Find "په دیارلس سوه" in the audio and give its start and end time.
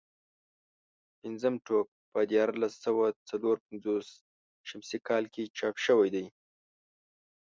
2.11-3.05